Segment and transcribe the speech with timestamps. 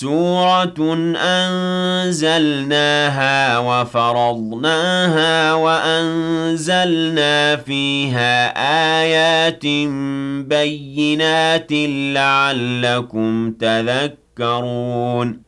[0.00, 0.74] سورة
[2.06, 8.46] أنزلناها وفرضناها وأنزلنا فيها
[9.00, 9.66] آيات
[10.46, 11.72] بينات
[12.14, 15.42] لعلكم تذكرون.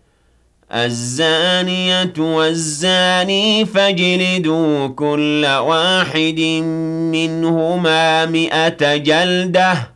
[0.73, 6.41] الزانية والزاني فاجلدوا كل واحد
[7.13, 9.96] منهما مئة جلدة.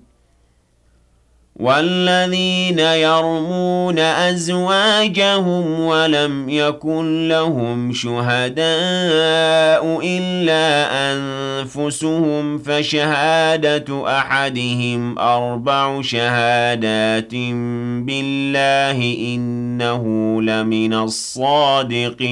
[1.55, 8.61] والذين يرمون أزواجهم ولم يكن لهم شهداء
[10.03, 17.35] إلا أنفسهم فشهادة أحدهم أربع شهادات
[18.05, 20.03] بالله إنه
[20.41, 22.31] لمن الصادقين.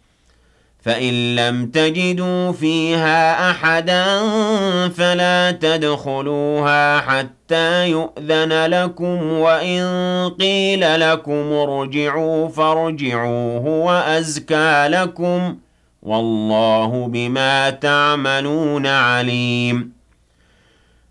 [0.81, 4.19] فإن لم تجدوا فيها أحدا
[4.89, 9.83] فلا تدخلوها حتى يؤذن لكم وإن
[10.39, 15.57] قيل لكم ارجعوا فارجعوا هو أزكى لكم
[16.01, 20.00] والله بما تعملون عليم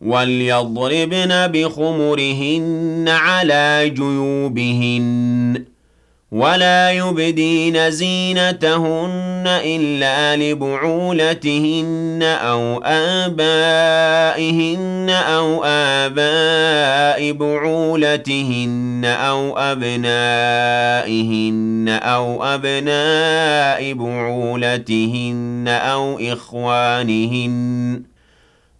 [0.00, 5.64] وليضربن بخمرهن على جيوبهن
[6.32, 12.82] ولا يبدين زينتهن إلا لبعولتهن أو
[13.24, 14.46] آبائهن
[15.10, 20.78] أو آباء بعولتهن أو أبنائهن
[22.02, 28.02] أو أبناء بعولتهن أو إخوانهن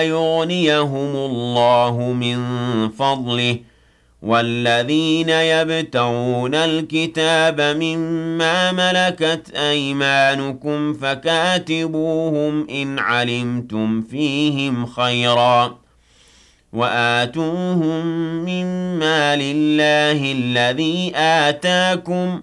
[0.00, 2.38] يغنيهم الله من
[2.88, 3.58] فضله.
[4.22, 15.78] والذين يبتغون الكتاب مما ملكت أيمانكم فكاتبوهم إن علمتم فيهم خيرا.
[16.72, 18.06] وآتوهم
[18.44, 22.42] مما لله الذي آتاكم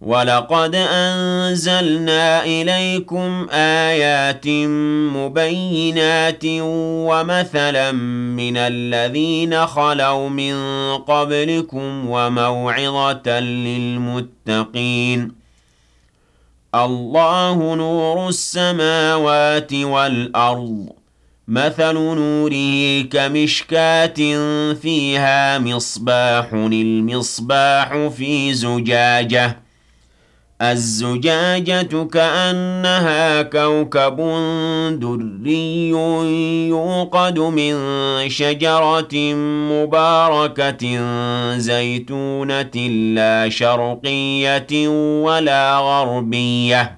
[0.00, 4.46] وَلَقَدْ أَنزَلْنَا إِلَيْكُمْ آيَاتٍ
[5.16, 6.44] مُبَيِّنَاتٍ
[7.10, 10.54] وَمَثَلًا مِنَ الَّذِينَ خَلَوْا مِن
[10.96, 15.32] قَبْلِكُمْ وَمَوْعِظَةً لِّلْمُتَّقِينَ
[16.74, 20.86] اللَّهُ نُورُ السَّمَاوَاتِ وَالْأَرْضِ
[21.48, 24.18] مَثَلُ نُورِهِ كَمِشْكَاةٍ
[24.74, 29.67] فِيهَا مِصْبَاحٌ الْمِصْبَاحُ فِي زُجَاجَةٍ
[30.62, 34.16] الزجاجة كأنها كوكب
[35.00, 35.88] دري
[36.68, 37.74] يوقد من
[38.28, 39.34] شجرة
[39.72, 40.98] مباركة
[41.58, 42.76] زيتونة
[43.14, 44.88] لا شرقية
[45.22, 46.97] ولا غربية.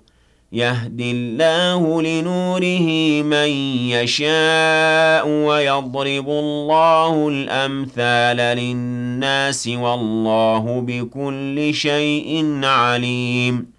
[0.53, 2.87] يهدي الله لنوره
[3.23, 3.49] من
[3.89, 13.71] يشاء ويضرب الله الأمثال للناس والله بكل شيء عليم.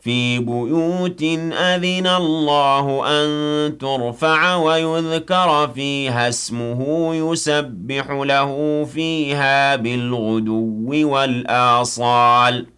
[0.00, 12.77] في بيوت أذن الله أن ترفع ويذكر فيها اسمه يسبح له فيها بالغدو والآصال ۖ.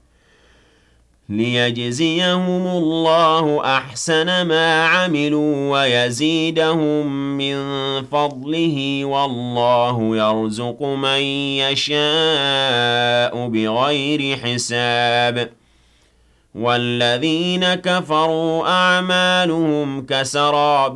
[1.31, 7.07] ليجزيهم الله أحسن ما عملوا ويزيدهم
[7.37, 7.55] من
[8.05, 11.21] فضله والله يرزق من
[11.63, 15.49] يشاء بغير حساب.
[16.55, 20.95] والذين كفروا أعمالهم كسراب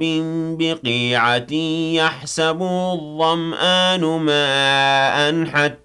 [0.59, 1.53] بقيعة
[1.93, 5.84] يحسبه الظمآن ماء حتى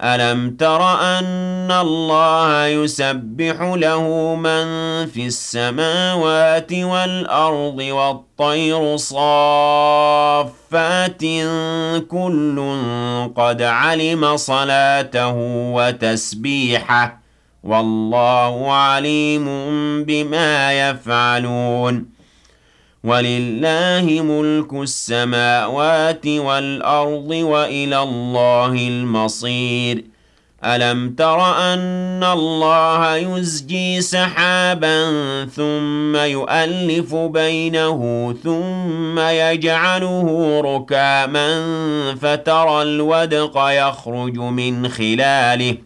[0.00, 4.66] ألم تر أن الله يسبح له من
[5.06, 10.42] في السماوات والأرض والطير صافات
[12.08, 12.76] كل
[13.36, 15.34] قد علم صلاته
[15.74, 17.20] وتسبيحه
[17.64, 19.44] والله عليم
[20.04, 22.15] بما يفعلون
[23.06, 30.04] ولله ملك السماوات والأرض وإلى الله المصير.
[30.64, 35.04] ألم تر أن الله يزجي سحابا
[35.44, 41.48] ثم يؤلف بينه ثم يجعله ركاما
[42.20, 45.85] فترى الودق يخرج من خلاله.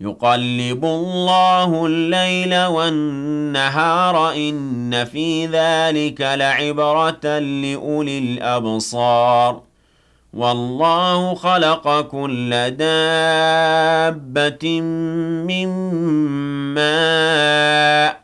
[0.00, 9.60] يقلب الله الليل والنهار إن في ذلك لعبرة لأولي الأبصار
[10.34, 13.60] والله خلق كل دابة
[15.46, 15.68] من
[16.74, 18.23] ماء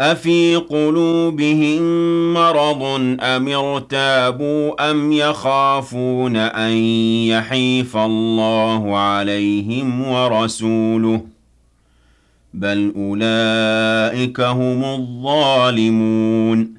[0.00, 1.82] أفي قلوبهم
[2.34, 2.82] مرض
[3.20, 6.72] أم ارتابوا أم يخافون أن
[7.28, 11.20] يحيف الله عليهم ورسوله
[12.54, 16.74] بل أولئك هم الظالمون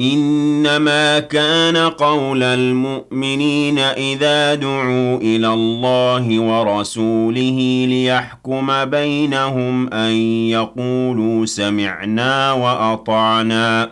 [0.00, 10.12] إنما كان قول المؤمنين إذا دعوا إلى الله ورسوله ليحكم بينهم أن
[10.50, 13.90] يقولوا سمعنا وأطعنا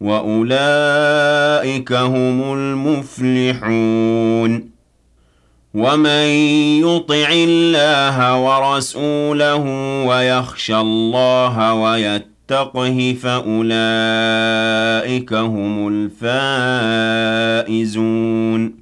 [0.00, 3.98] وأولئك هم المفلحون
[5.74, 6.26] ومن
[6.84, 9.64] يطع الله ورسوله
[10.06, 13.72] ويخشى الله ويتقى يتقه فأولئك
[15.32, 15.88] هم
[17.68, 18.74] الفائزون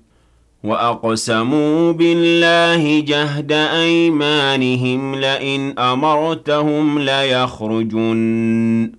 [0.64, 8.92] وأقسموا بالله جهد أيمانهم لئن أمرتهم ليخرجن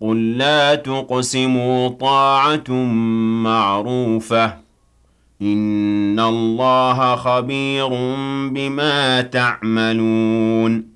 [0.00, 2.70] قل لا تقسموا طاعة
[3.42, 4.54] معروفة
[5.42, 7.88] إن الله خبير
[8.48, 10.95] بما تعملون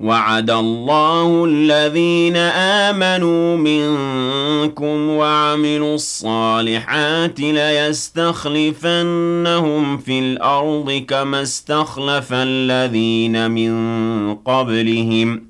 [0.00, 8.78] وَعَدَ اللَّهُ الَّذِينَ آمَنُوا مِنكُمْ وَعَمِلُوا الصَّالِحَاتِ لَيَسْتَخْلِفَنَّهُمْ
[9.98, 15.49] فِي الْأَرْضِ كَمَا اسْتَخْلَفَ الَّذِينَ مِن قَبْلِهِمْ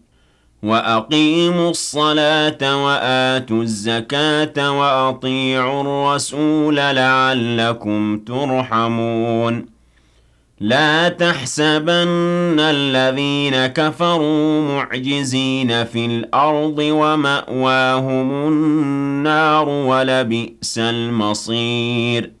[0.63, 9.65] وَأَقِيمُوا الصَّلَاةَ وَآتُوا الزَّكَاةَ وَأَطِيعُوا الرَّسُولَ لَعَلَّكُمْ تُرْحَمُونَ.
[10.59, 22.40] لَا تَحْسَبَنَّ الَّذِينَ كَفَرُوا مُعْجِزِينَ فِي الْأَرْضِ وَمَأْوَاهُمُ النَّارُ ۖ وَلَبِئْسَ الْمَصِيرُ.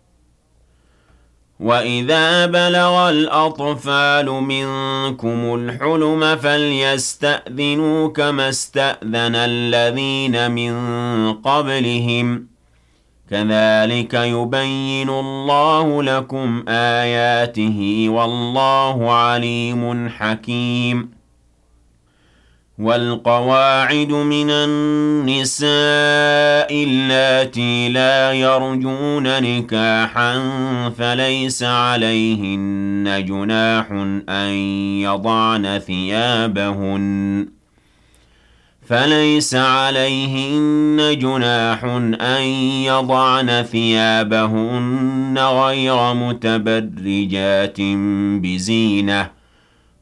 [1.61, 10.73] وَإِذَا بَلَغَ الْأَطْفَالُ مِنكُمُ الْحُلُمَ فَلْيَسْتَأْذِنُوا كَمَا اسْتَأْذَنَ الَّذِينَ مِن
[11.33, 12.41] قَبْلِهِمْ ۚ
[13.31, 21.20] كَذَٰلِكَ يُبَيِّنُ اللَّهُ لَكُمْ آيَاتِهِ ۗ وَاللَّهُ عَلِيمٌ حَكِيمٌ
[22.79, 25.67] وَالْقَوَاعِدُ مِنَ النِّسَاءِ
[26.71, 30.39] اللَّاتِي لَا يَرْجُونَ نِكَاحًا
[30.97, 33.91] فَلَيْسَ عَلَيْهِنَّ جُنَاحٌ
[34.29, 34.49] أَن
[35.01, 37.47] يَضَعْنَ ثِيَابَهُنَّ.
[38.87, 41.83] فَلَيْسَ عَلَيْهِنَّ جُنَاحٌ
[42.21, 42.41] أَن
[42.85, 47.81] يَضَعْنَ ثِيَابَهُنَّ غَيْرَ مُتَبَرِّجَاتٍ
[48.41, 49.40] بِزِينَةٍ.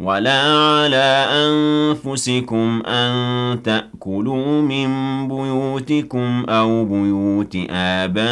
[0.00, 4.88] وَلَا عَلَىٰ أَنفُسِكُمْ أَن تَأْكُلُوا مِن
[5.28, 8.22] بُيُوتِكُمْ أَوْ بُيُوتِ آبَائِكُمْ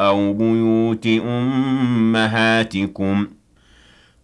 [0.00, 3.26] أَوْ بُيُوتِ أُمَّهَاتِكُمْ.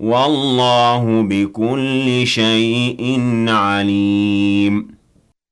[0.00, 4.99] والله بكل شيء عليم.